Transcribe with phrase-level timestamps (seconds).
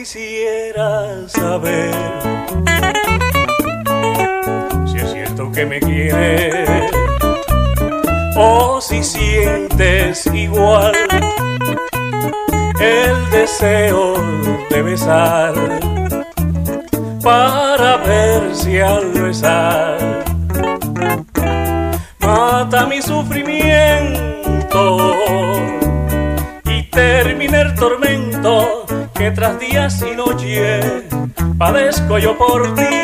[0.00, 1.92] quisiera saber
[4.86, 6.90] si es cierto que me quieres
[8.34, 10.94] o si sientes igual
[12.80, 14.14] el deseo
[14.70, 15.52] de besar
[17.22, 19.98] para ver si al besar
[22.20, 24.96] mata mi sufrimiento
[26.64, 28.79] y termina el tormento
[29.20, 31.04] que tras días y noches
[31.58, 33.02] padezco yo por ti.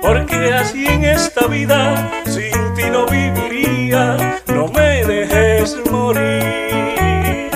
[0.00, 7.50] Porque así en esta vida sin ti no viviría, no me dejes morir.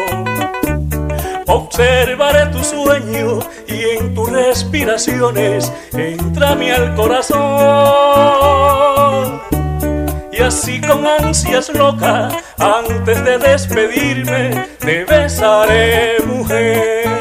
[1.46, 7.40] observaré tu sueño y en tus respiraciones entrame al corazón.
[10.32, 17.15] Y así con ansias locas, antes de despedirme, te besaré, mujer.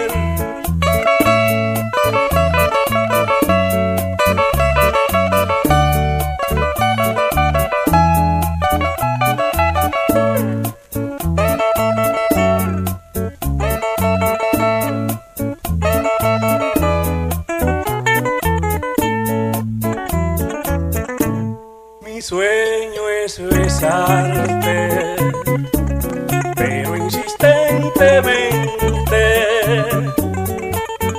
[22.25, 25.15] Sueño es besarte,
[26.55, 29.85] pero insistentemente.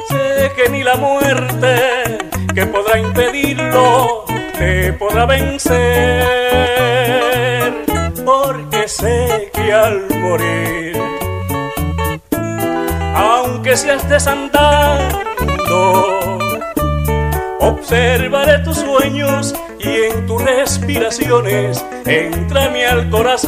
[0.09, 2.19] Sé que ni la muerte
[2.53, 4.25] que podrá impedirlo
[4.59, 5.77] te podrá vencer,
[8.25, 11.01] porque sé que al morir,
[13.15, 15.21] aunque seas desandando,
[17.61, 19.55] observaré tus sueños
[19.87, 23.47] y en tus respiraciones entrame al corazón.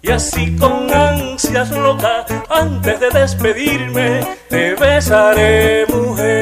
[0.00, 6.41] Y así con ansias locas, antes de despedirme, te besaré, mujer.